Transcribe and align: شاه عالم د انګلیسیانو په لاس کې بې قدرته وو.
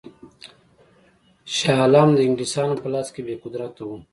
شاه 1.55 1.79
عالم 1.81 2.09
د 2.13 2.19
انګلیسیانو 2.27 2.81
په 2.81 2.87
لاس 2.93 3.07
کې 3.13 3.21
بې 3.25 3.35
قدرته 3.43 3.81
وو. 3.87 3.97